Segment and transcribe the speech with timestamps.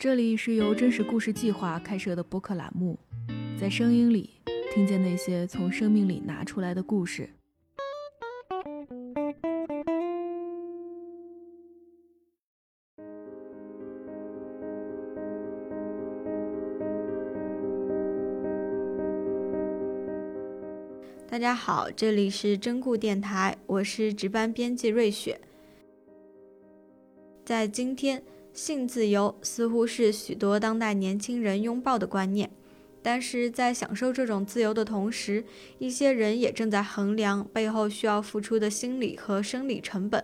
[0.00, 2.98] 这里是由真实故事计划开设的播客栏目，
[3.60, 4.30] 在声音里
[4.72, 7.28] 听见那些从生命里拿出来的故事。
[21.28, 25.38] 大家好，这里是真故电台，我是值班编辑瑞雪。
[27.44, 28.22] 在今天，
[28.60, 32.50] 性自由似乎是许多当代年轻人拥抱的观念，
[33.02, 35.42] 但是在享受这种自由的同时，
[35.78, 40.22] 一些人也正在衡量背后需要付出的心理和生理成本。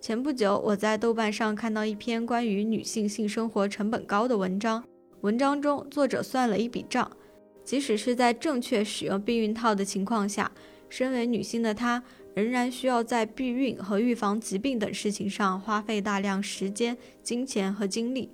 [0.00, 4.82] 前不久，我在豆瓣上看到一篇关于女性性生活成本高的文章，
[5.20, 7.14] 文章中作者算了一笔账。
[7.62, 10.50] 即使是在正确使用避孕套的情况下，
[10.88, 12.02] 身为女性的她
[12.34, 18.30] 仍然需要在避孕和预防疾病等事情上花费大量时间、金钱和精力。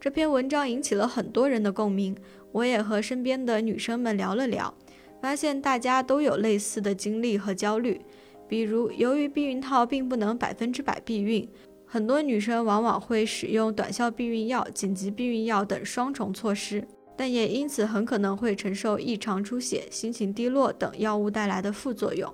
[0.00, 2.16] 这篇文章引起了很多人的共鸣，
[2.50, 4.74] 我也和身边的女生们聊了聊，
[5.20, 8.00] 发现大家都有类似的经历和焦虑。
[8.48, 11.48] 比如，由于避孕套并不能百分之百避孕，
[11.86, 16.86] 很多女生往往会使用短效避孕药、紧急避孕药等双重措施。
[17.16, 22.32] 但也因此很可能会承受异常出血、心情低落等药物带来的副作用。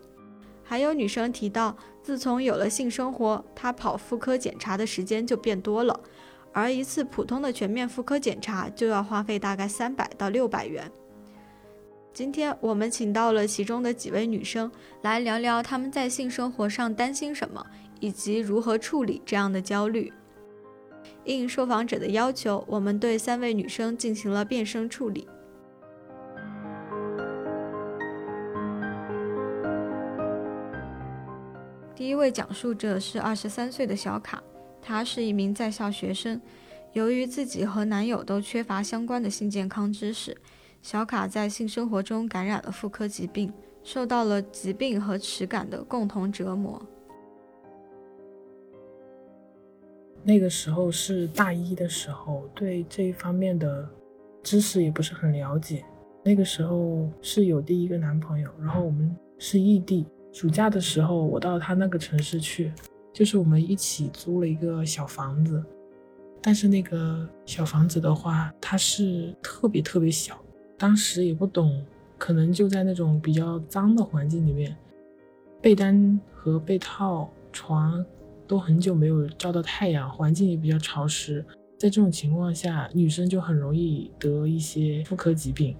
[0.63, 5.99] 还有女生提到，自从有了性生活，她跑妇科检查的时间就变多了，
[6.53, 10.91] 而一次普通的全面妇科检查就要花费大概三百到六百元。
[12.13, 14.71] 今天我们请到了其中的几位女生
[15.03, 17.65] 来聊聊她们在性生活上担心什么，
[18.01, 20.13] 以及如何处理这样的焦虑。
[21.25, 25.29] 应受访者的要求，我们对三位女生进行了变声处理。
[31.95, 34.43] 第一位讲述者是二十三岁的小卡，
[34.81, 36.41] 她是一名在校学生。
[36.93, 40.37] 由于自己和男友都缺乏相关的性健康知识，
[40.81, 46.81] 小卡在性生活中感染了妇科疾病，受到了疾病和耻感的共同折磨。
[50.23, 53.89] 那个时候是大一的时候，对这一方面的
[54.43, 55.85] 知识也不是很了解。
[56.23, 60.07] 那个时候是有第一个男朋友，然后我们是异地。
[60.31, 62.71] 暑假的时候，我到他那个城市去，
[63.13, 65.65] 就是我们一起租了一个小房子。
[66.43, 70.39] 但是那个小房子的话，它是特别特别小。
[70.77, 71.83] 当时也不懂，
[72.19, 74.77] 可能就在那种比较脏的环境里面，
[75.63, 78.05] 被单和被套、床。
[78.49, 81.45] 都很久没有照到太阳，环境也比较潮湿，
[81.79, 85.77] 在这种情况下，女生就很容易得一些妇科疾病。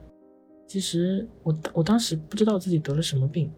[0.67, 3.51] 其实我我当时不知道自己得了什么病，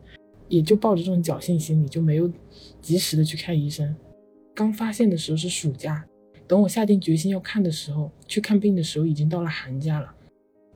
[0.48, 2.30] 也就抱着这种侥幸心理，就没有
[2.80, 3.94] 及时的去看医生。
[4.54, 6.04] 刚发现的时候是暑假，
[6.46, 10.14] 等我下定决心要看的时候，去看病的时候已经到了寒假了，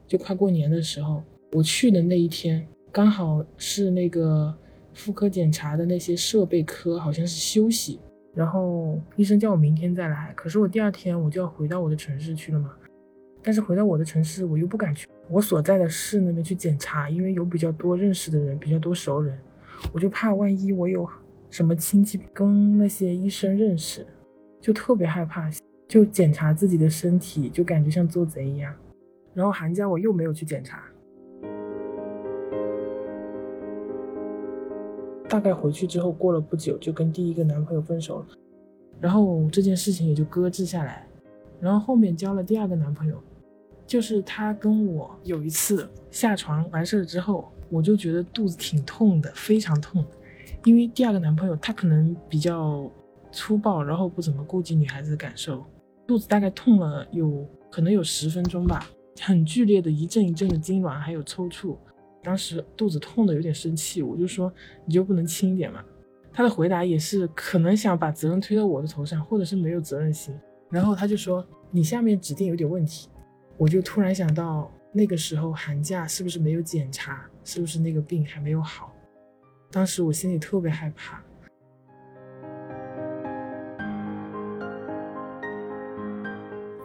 [0.08, 1.22] 就快过年的时候，
[1.52, 4.52] 我去的那一天刚好是那个
[4.92, 8.00] 妇科检查的那些设备科好像是休息。
[8.34, 12.72] 然后医生叫我明天再来，可是我第二天我就要回到我的城市去了嘛。
[13.42, 19.38] 但是回到我的城市，我又不敢去我所在的市那边去检查，因为有比较多认识的人，比较多熟人，
[19.92, 21.08] 我就怕万一我有
[21.50, 24.06] 什么亲戚跟那些医生认识，
[24.60, 25.50] 就特别害怕，
[25.86, 28.74] 就检查自己的身体，就感觉像做贼一样。
[29.34, 30.82] 然后寒假我又没有去检查。
[35.34, 38.26] 大概回去之后，过了不久就跟第一个男朋友分手了，
[39.00, 41.04] 然后这件事情也就搁置下来。
[41.60, 43.20] 然后后面交了第二个男朋友，
[43.84, 50.04] 就是他跟我有一次下床完事儿之后，我就觉得肚子挺痛的，非常痛。
[50.62, 52.88] 因为第二个男朋友他可能比较
[53.32, 55.64] 粗暴，然后不怎么顾及女孩子的感受，
[56.06, 58.88] 肚子大概痛了有可能有十分钟吧，
[59.20, 61.76] 很剧烈的一阵一阵的痉挛，还有抽搐。
[62.24, 64.52] 当时肚子痛的有点生气，我就说
[64.86, 65.84] 你就不能轻一点吗？
[66.32, 70.34] 他的回答也是可能想把责任推到我的头上，或者是没有责任心。
[70.70, 73.08] 然后他就说你下面指定有点问题。
[73.56, 78.92] 我就突然想到那个时候寒假是不是没有检查，是不是那个病还没有好？
[79.70, 81.22] 当时我心里特别害怕。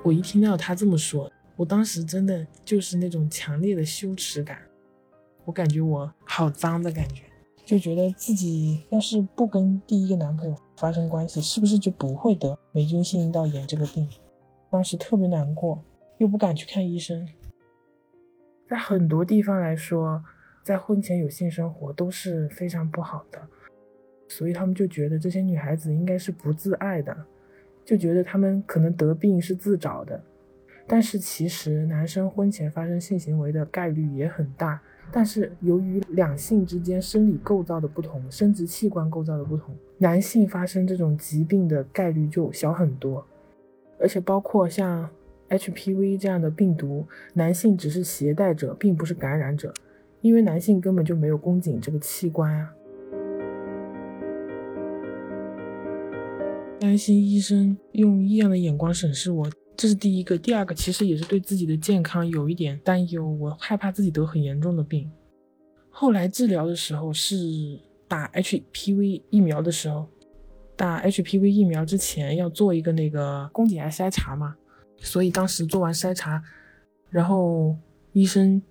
[0.04, 4.60] 我一听到他这么说，我当时真的就是那种强烈的羞耻感。
[5.46, 7.24] 我感觉我好脏的感觉，
[7.66, 14.08] 就觉得自己要是不跟第一个男朋友发生关系，是不是就不会得霉菌性阴道炎这个病？
[14.70, 15.84] 当时特别难过，
[16.20, 17.28] 又不敢去看医生。
[18.68, 20.24] 在很多地方来说，
[20.62, 23.42] 在婚前有性生活都是非常不好的，
[24.28, 27.18] 所以他们就觉得这些女孩子应该是不自爱的，
[27.84, 30.24] 就觉得她们可能得病是自找的，
[30.86, 34.80] 但是其实男生婚前发生性行为的概率也很大。
[35.12, 43.26] 但是由于两性之间生理构造的不同，生殖器官构造的不同，男性发生这种疾病的概率就小很多。
[44.00, 45.10] 而且包括像
[45.50, 49.74] HPV 这样的病毒，男性只是携带者，并不是感染者，
[50.22, 52.74] 因为男性根本就没有宫颈这个器官啊。
[56.80, 59.50] 担心医生用异样的眼光审视我。
[59.80, 65.10] 这是第一个，第二个其实也是对自己的健康有一点担忧，我害怕自己得很严重的病。
[65.90, 70.06] 后来治疗的时候是打 HPV 疫苗的时候，
[70.76, 74.54] 打 HPV 疫苗之前要做一个那个宫颈癌筛查嘛，
[74.98, 76.44] 所以当时做完筛查，
[77.10, 77.74] 然后
[78.12, 78.62] 医生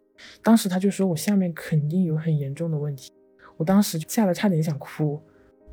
[0.42, 3.10] 当时他就说我下面肯定有很严重的问题，
[3.56, 5.18] 我当时吓得差点想哭，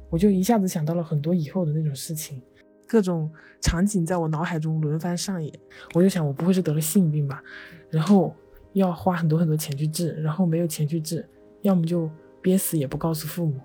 [0.10, 2.42] 我就一下子想到了很多以后的那种事情。
[2.88, 5.52] 各种场景在我脑海中轮番上演，
[5.94, 7.44] 我就想我不会是得了性病吧，
[7.90, 8.36] 然后
[8.74, 11.28] 要花很多很多钱去治，然后没有钱去治，
[11.62, 12.10] 要么就
[12.42, 13.60] 憋死也不告诉父母。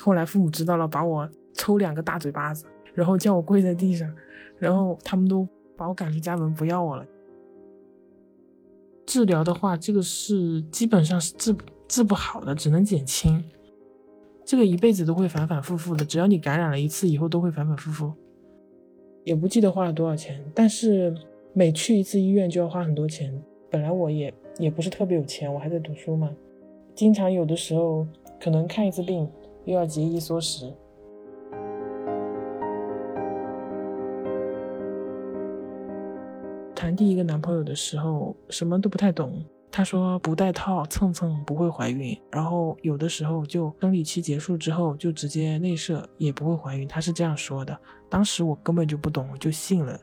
[0.00, 4.12] 后来父母知道了，把我抽两个大嘴巴子，然后叫我跪在地上，
[4.58, 7.06] 然后他们都把我赶出家门，不要我了。
[9.06, 11.56] 治疗的话，这个是基本上是治
[11.88, 13.42] 治不好的，只能减轻。
[14.44, 18.12] 这个一辈子都会反反复复的，只要你感染了一次，以后都会反反复复。
[19.28, 21.14] 也不记得花了多少钱，但是
[21.52, 23.30] 每去一次医院就要花很多钱。
[23.68, 26.34] 本来我也也不是特别有钱，我还在读书嘛，
[26.94, 28.06] 经常有的时候
[28.40, 29.28] 可能看一次病
[29.66, 30.72] 又要节衣缩食。
[36.74, 39.44] 谈第一个男朋友的时候，什么都不太懂。
[39.70, 47.78] 他说不戴套蹭蹭不会怀孕，然后有的时候就生理期结束之后就直接内射也不会怀孕，他是这样说的。
[48.08, 49.98] 当时我根本就不懂，我就信了。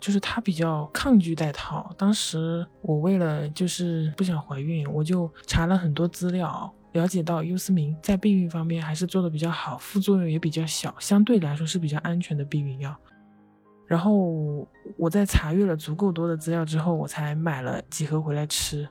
[0.00, 1.92] 就是他比较抗拒戴套。
[1.98, 12.94] 当时我为了就是不想怀孕，我就查了很多资料，了解到优思明在避孕方面还是做的比较好，副作用也比较小，相对来说是比较安全的避孕药。
[13.88, 14.14] 然后
[14.96, 18.88] 我在查阅了足够多的资料之后，我才买了几盒回来吃。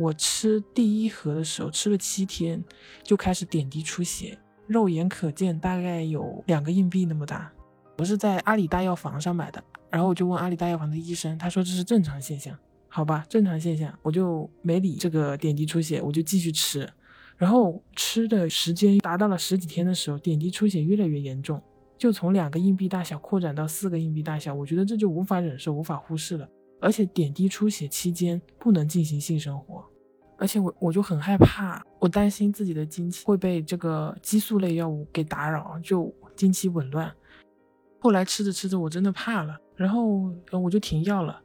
[0.00, 2.64] 我吃第一盒的时候，吃了七天
[3.02, 7.52] 就开始点滴出血，肉眼可见，大概有两个硬币那么大。
[7.98, 12.56] 我是在阿里大药房上买的，然后我就问阿里大药房的医生，他说这是正常现象，
[12.88, 16.88] 好吧，正常现象，我就没理这个点滴出血，我就继续吃。
[17.36, 21.62] 然后吃的时间达到了十几天的时候，点滴出血越来越严重，
[21.98, 26.48] 就从两个硬币大小扩展到四个硬币大小，我觉得这就无法忍受，无法忽视了。
[26.82, 29.84] 而且点滴出血期间不能进行性生活，
[30.40, 37.14] 而且我我就很害怕，我担心自己的经期会被这个激素类药物给打扰，就经期紊乱。
[37.98, 41.42] 后来吃着吃着我真的怕了，然后我就停药了。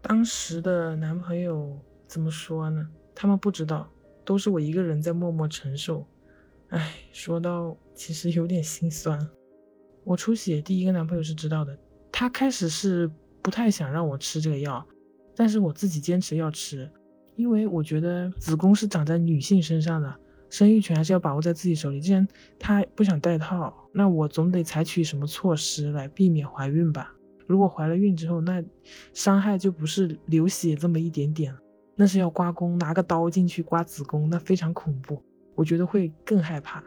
[0.00, 1.76] 当时的男朋友
[2.06, 2.88] 怎么说呢？
[3.16, 3.90] 他们不知道，
[4.24, 6.06] 都是我一个人在默默承受。
[6.68, 9.28] 唉，说到其实有点心酸。
[10.04, 11.76] 我出血，第一个男朋友是知道的。
[12.12, 13.10] 他开始是
[13.42, 14.86] 不太想让我吃这个药，
[15.34, 16.90] 但是我自己坚持要吃，
[17.36, 20.14] 因为我觉得子宫是长在女性身上的，
[20.50, 22.00] 生育权还是要把握在自己手里。
[22.00, 22.26] 既然
[22.58, 27.14] 他不想戴套，那我总得采取什么措施来避免怀孕吧？
[27.46, 28.62] 如果怀了孕之后，那
[29.12, 31.54] 伤害就不是流血这么一点点，
[31.96, 35.22] 那是要刮宫，拿个刀进去刮子宫，那非常恐怖，
[35.54, 36.84] 我觉得会更害怕。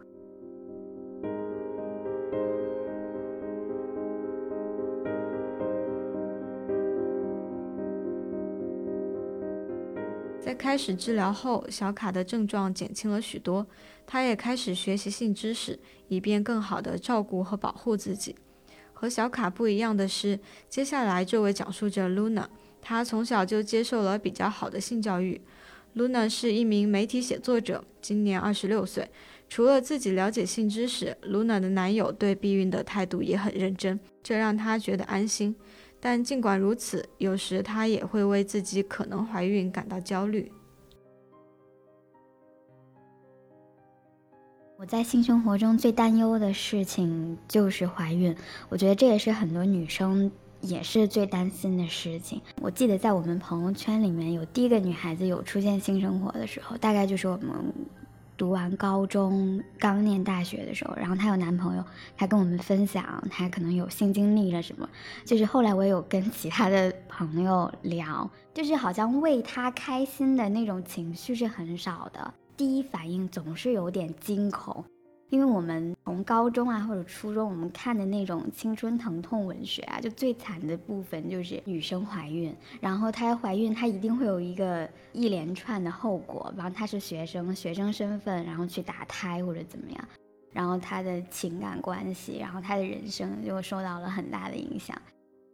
[10.46, 13.66] 在开始治疗后，小卡的症状减轻了许多。
[14.06, 18.36] 他也开始学习性知识，以便更好地照顾和保护自己。
[18.94, 22.46] 和小卡不一样的是，接下来这位讲述者 Luna，
[22.80, 25.42] 她从小就接受了比较好的性教育。
[25.96, 29.10] Luna 是一名媒体写作者，今年二十六岁。
[29.50, 35.56] 除了自己了解性知识，Luna 的男友对避孕的态度也很认真，这让她觉得安心。
[36.00, 40.52] 但尽管如此，有时她也会为自己可能怀孕感到焦虑。
[44.78, 48.36] 我在性生活中最担忧的事情就是怀孕，
[48.70, 52.42] 我觉得这也是很多女生也是最担心的事情。
[52.62, 57.74] 我记得在我们朋友圈里面有第一个女孩子有出现性生活的时候，大概就是我们。
[58.38, 61.84] 读完高中刚念大学的时候，然后她有男朋友，
[62.18, 64.90] 她跟我们分享她可能有性经历了什么。
[65.26, 74.84] 就是后来我有跟其他的朋友聊，就是好像为她开心的那种情绪是很少的，第一反应总是有点惊恐。
[75.30, 90.08] 因为我们从高中啊或者初中，我们看的那种青春疼痛文学啊，就最惨的部分就是女生怀孕，然后她怀孕，她一定会有一个一连串的后果，然后她是学生，学生身份，然后去打胎或者怎么样，
[90.54, 94.96] 然后她的情感关系，然后她的人生就受到了很大的影响。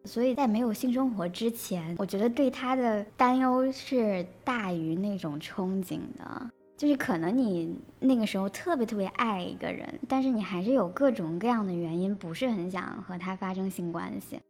[0.03, 6.51] 所以在没有性生活之前，我觉得对她的担忧是大于那种憧憬的。
[6.81, 14.41] 就是可能你那个时候特别特别爱一个人，但是你还是有各种各样的原因，不是很想和他发生性关系。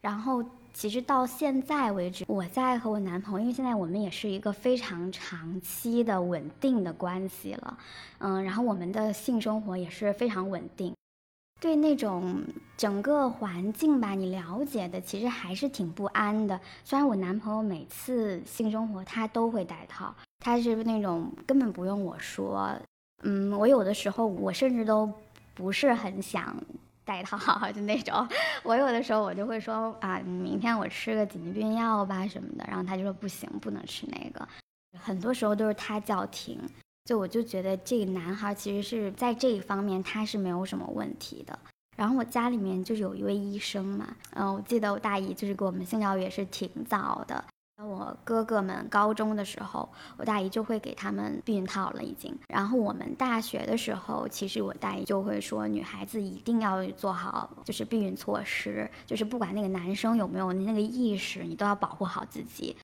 [0.00, 7.76] 然后其实到现在为止，我在和我男朋友，因为现在我们也是一个非常长期的稳定的关系了，
[8.18, 10.94] 嗯，然后我们的性生活也是非常稳定。
[11.60, 12.44] 对那种
[12.76, 16.60] 整个环境吧，你了解的其实还是挺不安的。
[16.84, 22.76] 虽然我男朋友每次性生活他都会戴套，他是那种根本不用我说，
[23.22, 25.08] 嗯，我有的时候我甚至都
[25.54, 26.52] 不是很想
[27.04, 27.38] 戴套，
[27.70, 28.26] 就那种。
[28.64, 34.46] 我有的时候我就会说啊，明天我吃个紧急避孕药吧什么的，然后他就说不行，不能吃那个。
[34.98, 36.58] 很多时候都是他叫停。
[37.04, 41.58] 就我就觉得这个男孩其实是在这一方面他是没有什么问题的。
[41.96, 47.44] 然后我家里面就是有一位医生嘛，嗯，我记得我大姨就是给我们性教育也是挺早的。
[47.84, 52.36] 我哥哥们高中的时候，我大姨就会给他们避孕套了已经。
[52.48, 62.76] 然后我们大学的时候，其实我大姨就会说，女孩子一定要做好就是避孕措施，就是不管那个男生有没有那个意识，你都要保护好自己。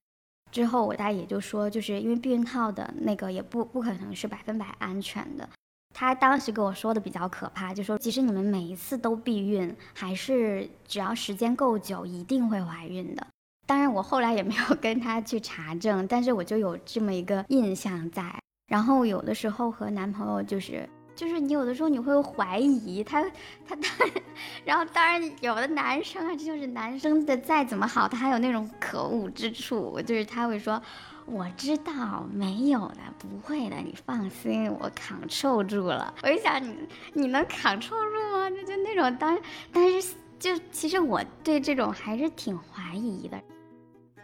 [0.51, 5.49] 之后我大爷就说，就是因为避孕套的那个也不不可能是百分百安全的。
[5.95, 13.27] 他当时跟我说的比较可怕，就说即使你们每一次都避孕，还是只要时间够久，一定会怀孕的。
[13.69, 18.25] 当然我后来也没有跟他去查证，但是我就有这么一个印象在。
[18.67, 20.89] 然后有的时候和男朋友就是。
[21.15, 23.21] 就是你有的时候你会怀疑他，
[23.67, 24.11] 他当然，
[24.65, 30.81] 然后当然有的男生啊，这就是男生的再怎么好，他还有那种可恶之处，就是他会说，
[31.27, 36.15] 我知道没有的，不会的，你放心，我扛受住了。
[36.23, 36.73] 我一想你，
[37.15, 38.49] 你能扛受住吗？
[38.51, 39.37] 就就那种当，
[39.73, 43.43] 但是就其实我对这种还是挺怀疑的。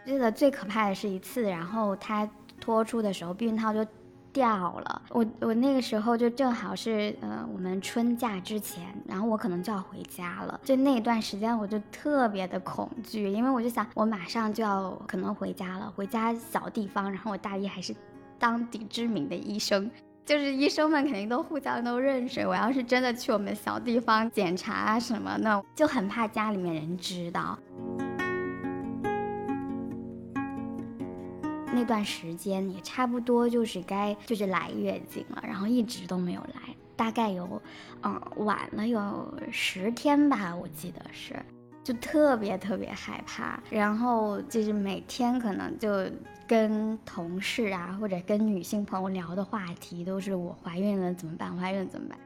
[0.05, 3.85] 记得最可怕的是一次，然后他脱出的时候，避孕套就。
[4.35, 17.95] 掉了，我我那个时候就正好是呃我们春假之前，然后我可能就要回家了，就那段时间我就特别的恐惧，因为我就想我马上就要可能回家了，回家小地方，然后我大姨还是
[18.37, 19.89] 当地知名的医生，
[20.25, 27.57] 就是医生们肯定都互相都认识，我要是真的去我们小地方检查啊什么的，就很怕家里面人知道。
[31.85, 37.61] 段时间也差不多就是该就是来月经了，然后一直都没有来，大概有，
[38.03, 41.35] 嗯，晚了有十天吧，我记得是，
[41.83, 45.89] 就特别特别害怕，然后就是每天可能就
[46.47, 51.55] 跟同事啊或者跟女性朋友聊的话题都是我怀孕了怎么办？
[51.57, 52.17] 怀孕怎么办？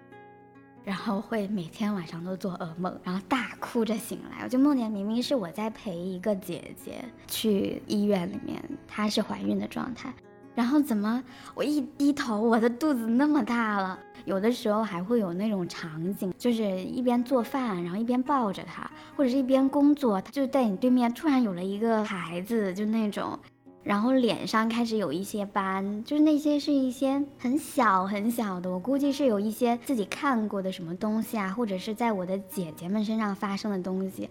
[0.84, 10.12] 然后会每天晚上都做噩梦，然后大哭着醒来，我就梦见明明是我在陪一个姐姐去医院里面，她是怀孕的状态，
[10.56, 14.00] 然后怎么我一低头，我的肚子那么大了？
[14.26, 23.38] 有的时候还会有那种场景，就是一边做饭，然后一边抱着她，或者是一边工作，她就在你对面突然有了一个孩子，就那种。
[23.82, 34.30] 然后脸上开始有一些斑，就是那些是一些很小很小的，我估计是有一些自己看过的什么东西啊，或者是在我的姐姐们身上发生的东西，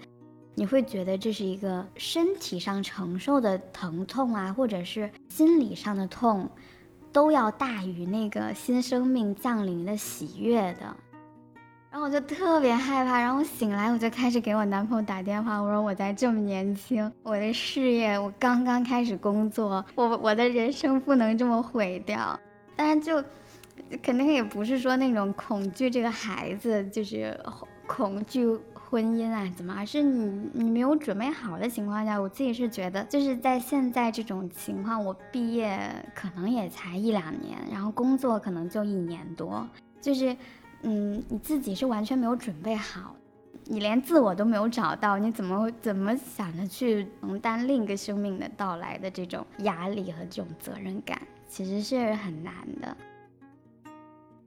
[0.54, 6.48] 你会觉得这是一个身体上承受的疼痛啊，或者是心理上的痛，
[7.10, 10.94] 都要大于那个新生命降临的喜悦的。
[11.90, 22.38] 然后我就特别害怕，然后我醒来我就开始给我男朋友打电话，我说我在这么年轻，我的事业我刚刚开始工作，我我的人生不能这么毁掉。
[22.76, 23.24] 但是就
[24.02, 27.36] 肯定也不是说那种恐惧这个孩子，就是
[27.86, 35.80] 恐惧婚姻啊怎么，而是你你没有准备好的情况下，我自己是觉得就是在现在这种情况，我毕业
[36.14, 39.66] 可能也才一两年，然后工作可能就一年多，
[40.02, 40.36] 就是。
[40.82, 43.14] 嗯，你自己是完全没有准备好，
[43.64, 52.96] 你连自我都没有找到，你怎么怎么想着去承担另一个生命的到来的这种压力和这种责任感，其实是很难的。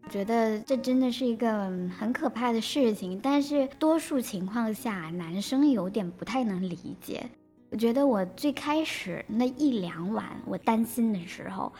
[0.09, 7.29] 觉得这真的是一个很可怕的事情，但是多数情况下，男生有点不太能理解。
[7.69, 11.71] 我觉得我最开始那一两晚我担心的时候。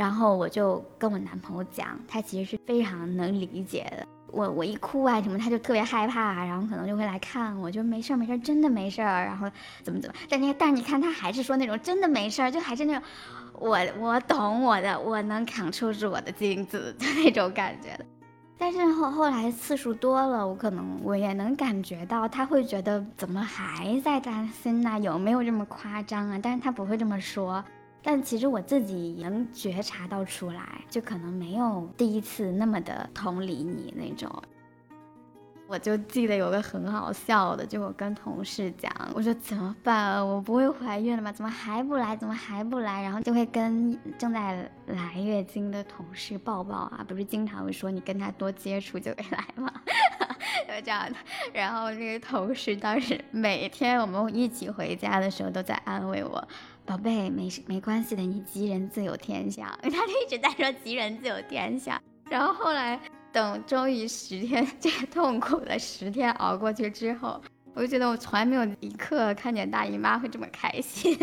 [0.00, 4.06] 然后我就跟我男朋友讲，他其实是非常能理解的。
[4.32, 9.46] 我我一哭啊什么，他就特别害怕，然后可能就会来看我，就没事儿没事儿，真的没事儿，然后
[9.82, 10.16] 怎么怎么。
[10.30, 13.02] 但你但是你看他还是说那种真的没事儿，就还是那种
[13.52, 18.06] 我我懂我的，我能扛住我的镜子 就那种感觉的。
[18.56, 24.98] 但是后后来次数多了，我可能我也能感觉到他会觉得怎么还在担心呢？
[25.00, 26.40] 有没有这么夸张啊？
[26.42, 27.62] 但是他不会这么说。
[28.02, 34.30] 但其实我自己能觉察到出来，就可能没有第一次那么的同理你那种。
[35.66, 40.26] 我就记得有个很好笑的，就我跟同事讲，我说怎么办？
[40.26, 41.30] 我不会怀孕了吗？
[41.30, 42.16] 怎么还不来？
[42.16, 43.02] 怎么还不来？
[43.02, 49.72] 然后就会跟正在来月经的同事抱抱啊，不是经常会说你跟他多接触就会来吗？
[50.66, 51.16] 就这样的。
[51.52, 56.48] 然后那个同事当时每天我们一起回家的时候都在安慰我，
[56.90, 59.64] 宝贝，没事没关系的，你吉人自有天相。
[59.80, 62.02] 他就一直在说吉人自有天相。
[62.28, 63.00] 然后后来。
[63.32, 67.40] 等终于十天 这痛苦的十天熬过去之后，
[67.74, 71.16] 我就觉得我从来没有一刻看见大姨妈会这么开心，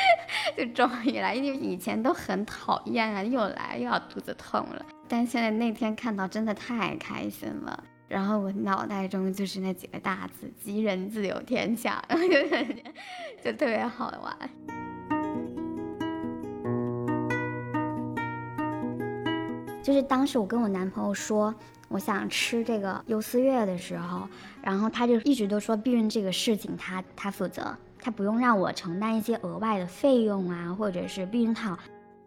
[0.56, 12.02] 就终于来，因为以前都很讨厌啊，又来又要肚子痛了，但现在那天看到真的太开心了，然后我脑袋中就是那几个大字：吉人自有天相，
[13.44, 14.89] 就特别好玩。
[19.90, 21.52] 就是当时我跟我男朋友说
[21.88, 24.28] 我想吃这个优思悦的时候，
[24.62, 31.76] 然后他就一直都说避孕这个事情他他负责，他不用让我承担一些额外的费用啊，或者是避孕套。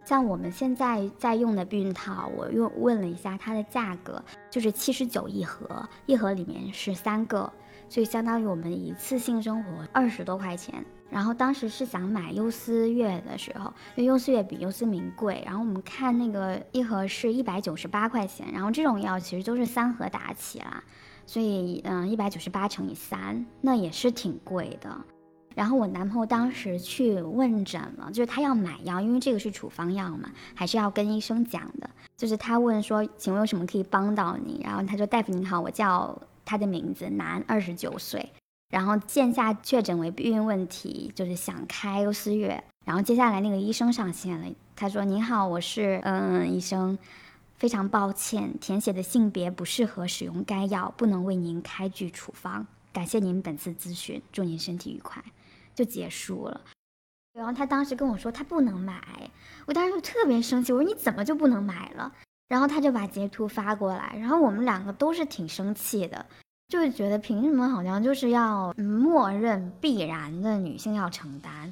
[0.03, 7.50] 像我们现在在用的避孕套，我又问了一下它的价格，就是七十九一盒，一盒里面是三个，
[7.88, 10.84] 所以相当于我们一次性生活二十多块钱。
[11.13, 15.43] 然后当时是想买优思悦的时候，因为优思悦比优思明贵。
[15.46, 20.84] 然后我们看那个一盒是一百九十八块钱，然后这种药其实都是三盒打起啦，
[21.27, 24.89] 所以嗯，一百九十八乘以三，那也是挺贵的。
[25.53, 31.88] 然后我男朋友当时去问诊了，就是他要买药，因为这个是处方药嘛，还是要跟医生讲的。
[32.17, 34.62] 就是他问说，请问有什么可以帮到你？
[34.63, 38.28] 然后他说，大夫您好，我叫他的名字，男，二十九岁。
[38.73, 42.63] 然后线下确诊为避孕问题，就是想开优思悦。
[42.83, 46.97] 然后接下来那个医生上线了，他说：“您好，我是嗯医生，
[47.55, 52.65] 非常抱歉，填写的性别不适合使用该药，不能为您开具处方。
[52.91, 55.23] 感谢您本次咨询，祝您身体愉快。”
[55.75, 56.62] 就结束了。
[57.33, 59.29] 然后他当时跟我说他不能买，
[59.67, 62.12] 我当时就特别生气，我说你怎么就不能买了？
[62.47, 66.25] 然后他就把截图发过来，然后我们两个都是挺生气的。
[66.73, 71.71] 就是觉得凭什么好像就是要默认必然的女性要承担，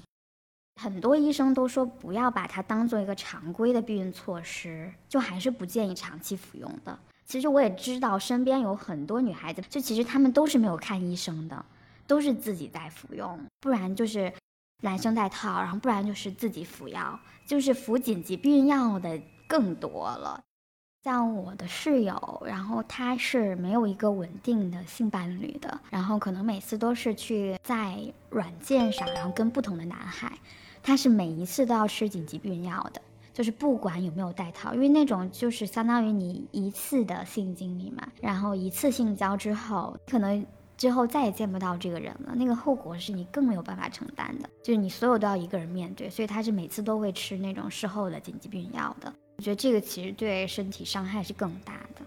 [0.80, 7.00] 很多医生都说不要把它当做一个常规的避孕措施，就还是不建议长期服用的。
[7.26, 11.66] 其实我也知道身边有很多女孩子，就其实她们都是没有看医生的，
[12.06, 14.32] 都是自己在服用，不然就是
[14.84, 20.40] 男生戴套，然后不然就是自己服药，就是服紧急避孕药的更多了。
[21.04, 27.98] 像我的室友，然后他是没有一个稳定的性伴侣的，然后可能每次都是去在
[28.30, 30.32] 软件上，然后跟不同的男孩，
[30.84, 33.02] 他是每一次都要吃紧急避孕药的，
[33.34, 40.46] 就是不管有没有带套，因为那种就是相当于你一次的性经历嘛，然后一次性交之后，可能
[40.78, 49.12] 之后再也见不到这个人了，那个后果是你更没有办法承担的，就是你所有都要一个人面对，所以他是每次都会吃那种事后的紧急避孕药的。
[49.42, 52.06] 我觉得这个其实对身体伤害是更大的。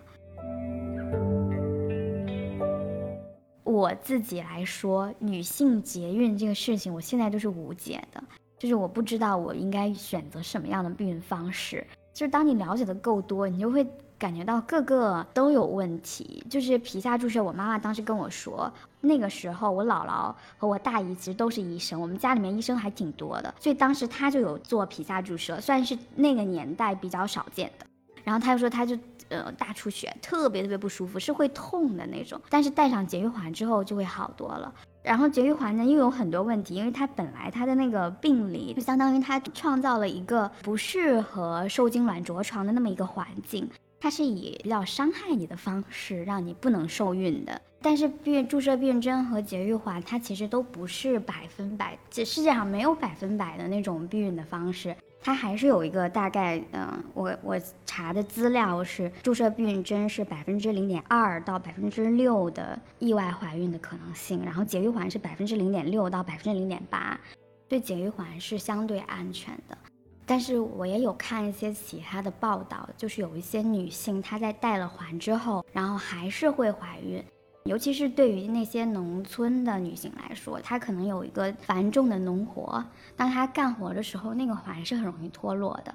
[3.64, 8.23] 我自己来说，女性节孕这个事情，我现在都是无解的，
[8.57, 11.85] 就是我不知道我应该选择什么样的避孕方式。
[12.12, 13.85] 就是当你了解的够多，你就会
[14.16, 16.40] 感觉到各个都有问题。
[16.49, 18.73] 就是皮下注射，我妈妈当时跟我说。
[19.05, 27.87] 那个时候，我姥姥和我大姨其实都是医生，我们家里面医生还挺多的，所以当时他就有做皮下注射，算是那个年代比较少见的。
[28.25, 34.73] 然后他就说，他就呃大出血，特别特别不舒服，是会痛的那种，但是戴上节育环之后就会好多了。
[35.03, 43.69] 然后节育环呢又有很多问题，因为它本来它的那个病理就相当于它创造了一个不适合受精卵着床的那么一个环境。
[44.01, 67.20] 它是以比较伤害你的方式让你不能受孕的，但是避注射避孕针和节育环，它其实都不是百分百，这世界上没有百分百的那种避孕的方式，它还是有一个大概，嗯，我我查的资料是注射避孕针是百分之零点二到百分之六的意外怀孕的可能性，然后节育环是百分之零点六到百分之零点八，
[67.68, 69.77] 对节育环是相对安全的。
[70.25, 77.23] 但是我也有看一些其他的报道，就是有一些女性她在戴了环之后，然后还是会怀孕，
[77.66, 82.85] 尤其是对于那些农村的女性来说，她可能有一个繁重的农活，
[83.16, 85.94] 当她干活的时候，那个环是很容易脱落的。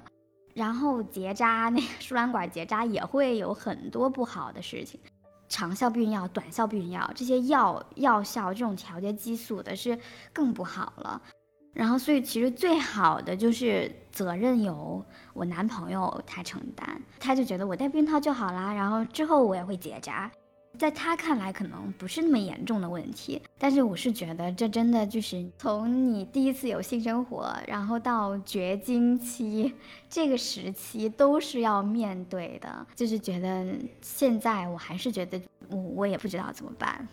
[0.52, 4.98] 然后结扎，那个输卵管结扎也会有很多不好的事情，
[5.48, 9.96] 长效避孕药、短效避孕药这些药药效这种调节激素的是
[10.32, 11.22] 更不好了。
[11.72, 18.74] 然后，所以其实最好的就是责任由我男朋友他承担，他就觉得我戴避孕套就好啦。
[18.74, 20.28] 然后之后我也会结扎，
[20.78, 29.74] 在他看来可能不是那么严重的问题，但是我是觉得这真的就是从你第一次有性生活，然后到绝经期
[30.08, 33.66] 这个时期都是要面对的，就是觉得
[34.00, 37.06] 现在我还是觉得我我也不知道怎么办。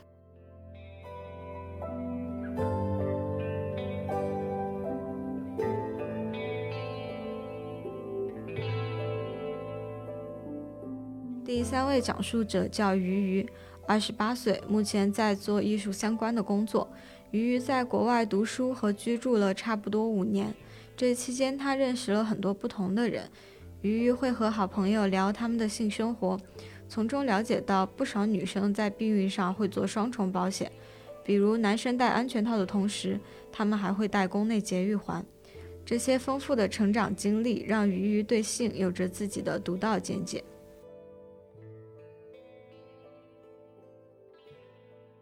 [11.58, 13.50] 第三位讲述者叫鱼鱼，
[13.88, 16.88] 二十八岁，目前在做艺术相关的工作。
[17.32, 20.54] 鱼鱼在国外读书和居住了差不多五年，
[20.96, 23.28] 这期间他认识了很多不同的人。
[23.82, 26.40] 鱼鱼会和好朋友聊他们的性生活，
[26.88, 30.72] 从中了解到不少女生在避孕上会做双重保险，
[31.24, 33.20] 比如男生戴安全套的同时，
[33.52, 35.26] 他们还会戴宫内节育环。
[35.84, 40.44] 这些丰富的成长经历让鱼鱼对性有着自己的独到见解。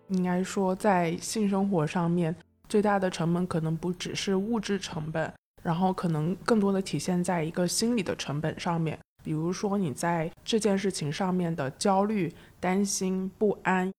[0.10, 2.36] 应该说，在性生活上面，
[2.70, 9.00] 最大的成本可能不只是物质成本，然后可能更多的体现在一个心理的成本上面。
[9.24, 13.91] 比如说，你在这件事情上面的焦虑、担心、不安，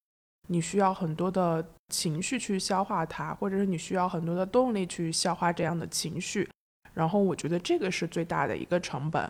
[0.47, 6.49] 你需要很多的情绪去消化它，或者是你需要很多的动力去消化这样的情绪。
[6.95, 9.29] 然后，我觉得这个是最大的一个成本。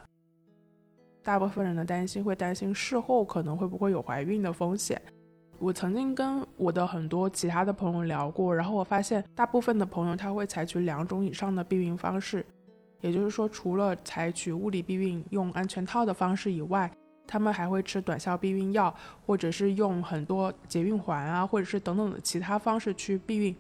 [1.23, 5.01] 大部分人的担心会担心事后可能会不会有怀孕的风险。
[5.59, 12.45] 我曾经跟我的很多其他的朋友聊过，然后我发现大部分的朋友他会采取两种以上的避孕方式，
[13.01, 16.91] 也就是说，除了采取物理避孕用安全套的方式以外，
[17.27, 23.57] 他们还会吃短效避孕药，或者是用很多节孕环啊，或者是等等的其他方式去避孕，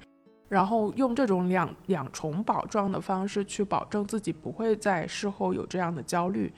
[0.48, 6.52] 然后用这种两两重保障的方式去保证自己不会在事后有这样的焦虑。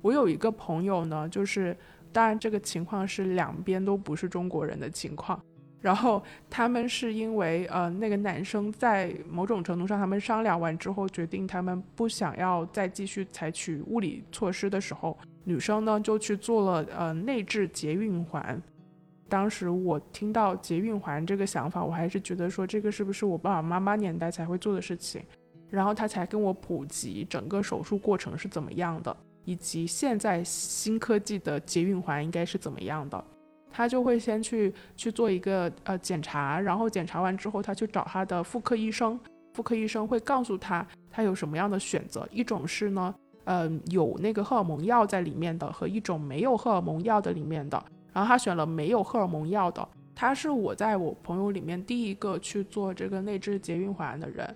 [0.00, 1.76] 我有一个朋友呢，就是。
[2.14, 5.38] 当然，这个情况是两边都不是中国人的情况。
[5.80, 18.62] 然后他们是因为，呃，那个男生在某种程度上，他们商量完之后，决定他们不想要再继续采取物理措施的时候，女生呢就去做了呃内置节孕环。
[19.28, 25.20] 当时我听到节孕环这个想法，我还是觉得说这个是不是我爸爸妈妈年代才会做的事情。
[25.68, 29.14] 然后他才跟我普及整个手术过程是怎么样的。
[29.44, 33.24] 以及现在新科技的节孕环应该是怎么样的？
[33.70, 39.18] 他就会先去去做一个呃检查，然后检查完之后，他去找他的妇科医生，
[39.52, 42.28] 妇科医生会告诉他他有什么样的选择。
[42.30, 43.12] 一种是呢，
[43.46, 47.84] 嗯，有那个荷尔蒙药在里面的，和一种没有荷尔蒙药的里面的。
[48.12, 49.86] 然后他选了没有荷尔蒙药的。
[50.14, 54.54] 他是我在我朋友里面第一个去做这个内置节孕环的人。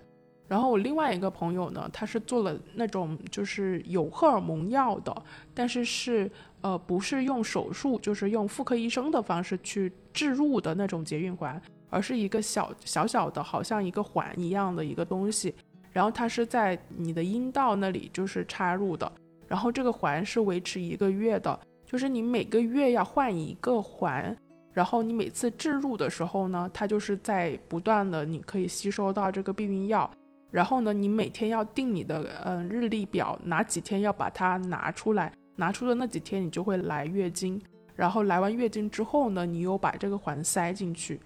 [0.49, 5.15] 然后我另外一个朋友呢，他是做了那种就是有荷尔蒙药的，
[5.53, 6.29] 但是是
[6.61, 15.53] 呃不是用手术，就是用妇科医生的方式去置入的那种节孕环，而是一个小小小的，好像一个环一样的一个东西。
[15.93, 19.11] 然后它是在你的阴道那里就是插入的，
[19.47, 24.35] 然后这个环是维持一个月的，就是你每个月要换一个环，
[24.73, 30.09] 然后你每次置入的时候呢，它就是在不断的你可以吸收到这个避孕药。
[30.51, 37.61] 然后呢，你每天要定你的嗯日历表，哪几天要把它拿出来，拿出的那几天你就会来月经。
[37.95, 41.19] 然后来完月经之后呢，你又把这个环塞进去。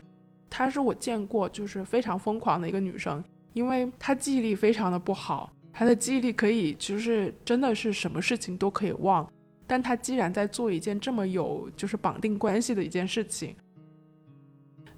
[0.49, 9.27] 她是我见过就是非常疯狂的一个女生，因为她记忆力非常的不好，她的记忆力可以就是真的是什么事情都可以忘，
[9.65, 13.55] 但她既然在做一件这么有就是绑定关系的一件事情。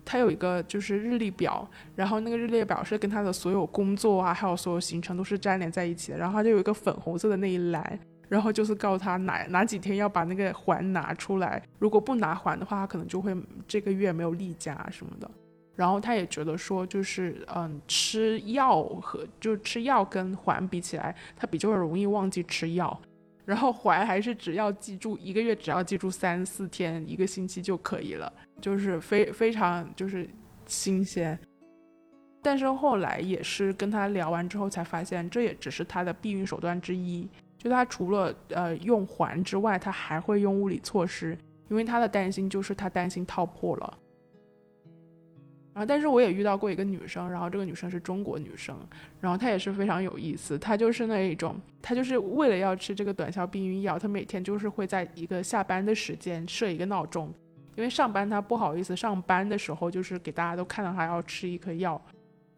[0.06, 6.18] 他有一个就是日历表，然后那个日历表是跟他的所有工作啊，还有所有行程都是粘连在一起的。
[6.18, 13.36] 然后他就有一个粉红色的那一栏，然后就是告诉他哪哪几天要把那个环拿出来，如果不拿环的话，他可能就会
[13.68, 15.30] 这个月没有例假什么的。
[15.76, 22.98] 然后他也觉得说，就是嗯，吃药和就吃药跟环比起来，他比较容易忘记吃药。
[23.46, 30.28] 然后环还是只要记住一个月，只要记住三四天，一个星期就可以了，就是非非常就是
[30.66, 31.38] 新鲜。
[32.42, 37.28] 但是后来也是跟他聊完之后才发现，这也只是他的避孕手段之一。
[37.58, 41.36] 就他除了呃用环之外，他还会用物理措施，
[41.70, 43.98] 因为他的担心就是他担心套破了。
[45.76, 48.74] 然后，但是我也遇到过一个女生，然后这个女生是中国女生，
[49.20, 57.30] 然后她也是非常有意思，她就是那一种，她就是为了要吃这个短效避孕药，她每天就是会在一个下班的时间设一个闹钟，
[57.76, 62.02] 因为上班她不好意思上班的时候就是给大家都看到她要吃一颗药，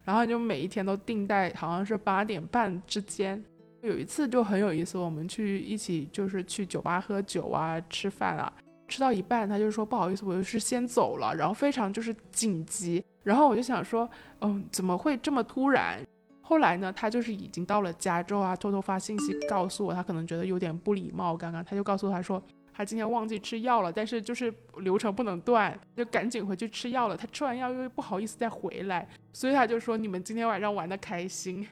[0.04, 3.42] 然后就每一天都定在好像是八点半之间。
[3.82, 8.52] 有一次就很有意思，我们去一起就是去酒吧喝酒啊，吃饭啊。
[8.88, 14.08] 吃到一半，他就说不好意思，我就是先走了，然后非常就是紧急，然后我就想说，
[14.40, 16.00] 嗯，怎么会这么突然？
[16.40, 27.14] 后来呢，他就是已经到了加州啊，偷偷发信息告诉我，他可能觉得有点不礼貌，刚刚他就告诉他说，他今天忘记吃药了，但是就是流程不能断，就赶紧回去吃药了。
[27.14, 31.66] 他吃完药又不好意思再回来，所以他就说你们今天晚上玩的开心。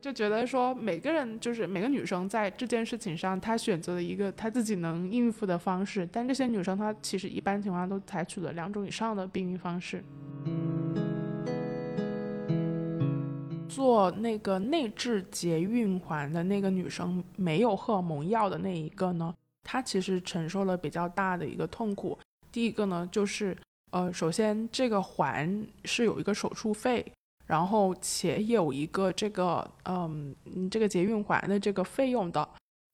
[0.00, 10.04] 就觉得说每个人就是每个女生在这件事情上，她选择了一个她自己能应付的方式，但这些女生她其实一般情况下都采取了两种以上的避孕方式。
[13.68, 19.34] 做那个内置节孕环的那个女生，没有荷尔蒙药的那一个呢，
[19.64, 22.16] 她其实承受了比较大的一个痛苦。
[22.52, 23.56] 第一个呢，就是
[23.90, 27.04] 呃，首先这个环是有一个手术费。
[27.48, 30.36] 然后且有一个这个，嗯，
[30.70, 32.46] 这个节孕环的这个费用的，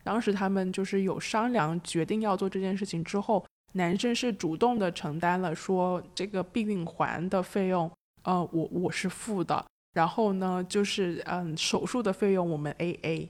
[0.05, 7.91] 当时他们就是有商量，决定要做这件事情之后，男生是主动的承担了说这个避孕环的费用，
[8.23, 13.29] 呃，我我是付的，然后呢，就是嗯，手术的费用我们 A A，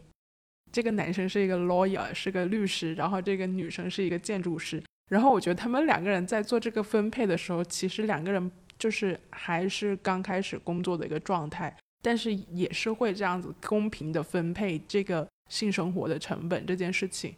[0.71, 8.53] 这个男生是一个 lawyer，是个律师，然后这个女生是一个建筑师，然后我觉得他们两个人在做这个分配的时候，其实两个人。
[8.85, 17.35] 就是还是刚开始工作的一个状态，但是也是会这样子公平的分配这个性生活的成本这件事情。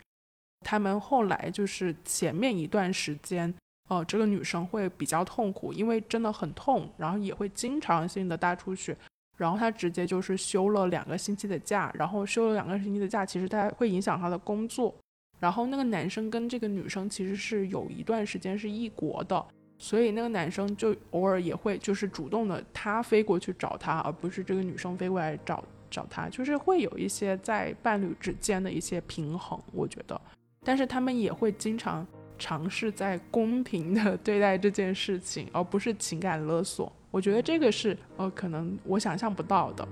[0.62, 3.54] 他们后来就是前面一段时间，
[3.88, 8.96] 哦，这个女生会比较痛苦，因为真的很痛，然后也会经常性的大出血，
[9.36, 14.92] 然后她直接就是休了两个星期的假，然后休了两个星期的假，其实她会影响她的工作。
[15.38, 19.46] 然后那个男生跟这个女生其实是有一段时间是异国的。
[19.78, 30.20] 所以那个男生就偶尔也会就是主动的，他飞过去找她，而不是这个女生飞过来找找他，就是会有一些在伴侣之间的一些平衡，我觉得。
[30.64, 32.04] 但是他们也会经常
[32.38, 36.92] 尝试在公平的 对待这件事情，而不是情感勒索。
[37.10, 39.86] 我觉得这个是呃，可能我想象不到的。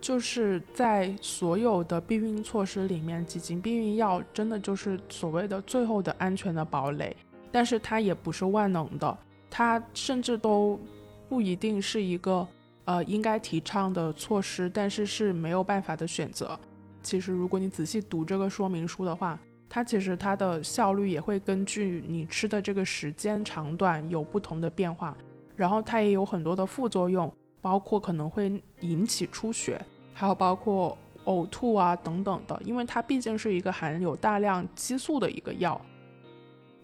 [0.00, 7.14] 就是在所有的避孕措施里面，几经避孕药真的就是所谓的最后的安全的堡垒，
[7.52, 9.18] 但是它也不是万能的，
[9.50, 10.80] 它甚至都
[11.28, 12.46] 不一定是一个
[12.86, 16.58] 呃应该提倡的措施，但是是没有办法的选择。
[17.02, 25.16] 其实如果你仔细读这个说明书的话，它其实它的效率也会根据你吃的这个时间长短有不同的变化，
[25.56, 27.32] 然后它也有很多的副作用。
[27.60, 29.80] 包括可能会引起出血，
[30.14, 35.80] 还有包括呕吐啊等等的，因为它毕竟是一个含有大量激素的一个药。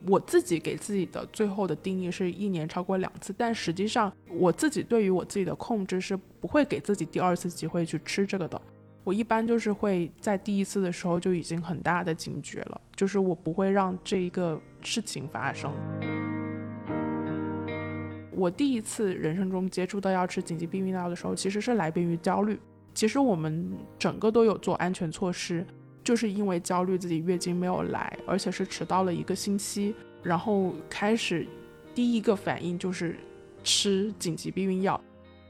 [0.07, 8.61] 我自己给自己的最后的定义是一年超过两次，但实际上我自己对于我自己的控制是不会给自己第二次机会去吃这个的。
[9.03, 15.73] 我一般就是会在第一次的时候就已经很大的警觉了，就是我不会让这一个事情发生。
[18.37, 22.61] 我第一次人生中接触到要吃紧急避孕药的时候，其实是来源于焦虑。
[22.93, 23.67] 其实我们
[23.99, 25.67] 整个都有做安全措施，
[26.05, 31.47] 就是因为焦虑自己月经没有来，而且是迟到了一个星期，然后开始
[31.95, 33.17] 第一个反应就是
[33.65, 35.01] 吃紧急避孕药。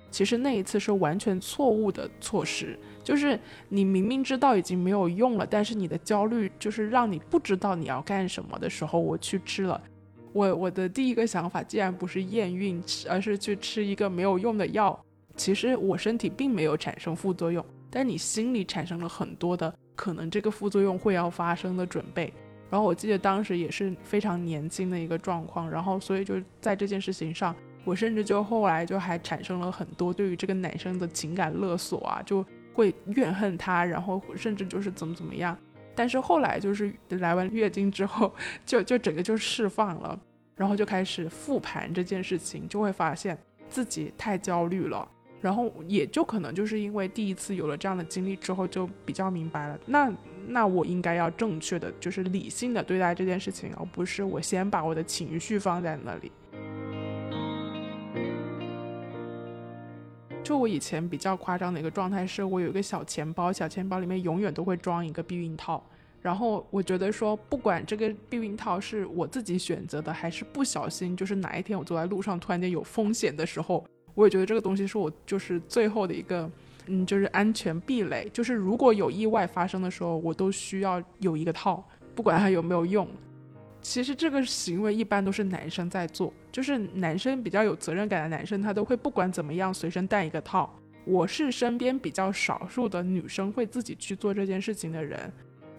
[0.09, 9.83] 其实那一次是完全错误的措施，就是你明明知道已经没有用了，但是你的焦虑就是让你不知道你要干什么的时候，我去吃了。
[10.37, 14.99] 我我的第一个想法，既然不是验孕，而是去吃一个没有用的药。
[15.35, 22.31] 其实我身体并没有产生副作用，但你心里产生了很多的可能这个副作用会要发生的准备。
[22.69, 32.45] 然后我记得当时也是非常年轻的一个状况，然后所以就在这件事情上，我甚至就后来就还产生了很多对于这个男生的情感勒索啊，就
[32.75, 35.57] 会怨恨他，然后甚至就是怎么怎么样。
[35.95, 38.31] 但是后来就是来完月经之后，
[38.67, 40.19] 就就整个就释放了，
[40.57, 43.39] 然后就开始复盘这件事情就会发现
[43.69, 45.09] 自己太焦虑了。
[45.41, 50.13] 然后也就可能就是因为第一次有了这样的经历之后就比较明白了那
[50.49, 56.33] 那我应该要正确的就是理性的对待这件事情而不是我先把我的情绪放在那里。
[60.43, 65.85] 就我以前比较夸张的一个状态是我有一个小钱包小钱包里面永远都会装一个避孕套
[66.27, 76.51] 然后我觉得说，不管这个避孕套是我自己选择的，还是不小心，就是哪一天我走在路上突然间有风险的时候，我也觉得这个东西是我就是最后的一个，
[76.89, 78.29] 嗯，就是安全壁垒。
[78.33, 83.07] 就是如果有意外发生的时候，我都需要有一个套，不管它有没有用。
[83.81, 90.77] 其实这个行为一般都是男生在做，就是男生比较有责任感的男生，他都会不管怎么样随身带一个套。
[91.05, 95.33] 我是身边比较少数的女生会自己去做这件事情的人。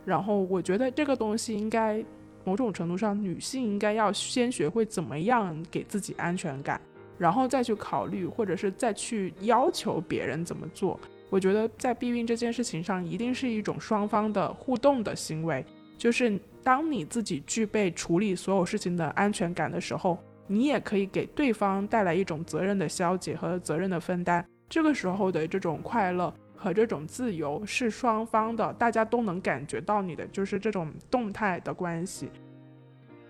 [0.08, 2.02] 然后我觉得这个东西应该
[2.46, 6.80] 某种程度上，女性应该要先学会怎么样给自己安全感，
[7.18, 10.98] 然后再去考虑，或者是再去要求别人怎么做。
[11.30, 15.66] 我觉得在避孕这件事情上，一定是一种双方的互动的行为。
[15.98, 20.18] 就是当你自己具备处理所有事情的安全感的时候，
[20.48, 24.46] 你也可以给对方带来一种责任的消解和责任的分担。
[24.70, 26.34] 这个时候的这种快乐。
[26.58, 32.30] 和这种自由是双方的，大家都能感觉到你的，就是这种动态的关系。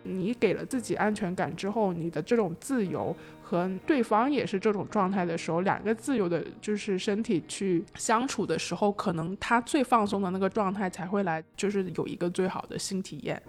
[0.03, 3.13] 你给了自己安全感之后，你的这种自由
[3.43, 13.41] 和对方也是这种状态的时候，两个自由的，就是身体去相处的时候，可能他最放松的那个状态才会来，就是有一个最好的性体验。